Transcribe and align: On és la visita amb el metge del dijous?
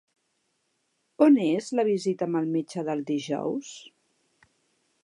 On 1.25 1.37
és 1.49 1.67
la 1.81 1.85
visita 1.91 2.29
amb 2.29 2.41
el 2.41 2.49
metge 2.57 2.87
del 2.89 3.05
dijous? 3.13 3.73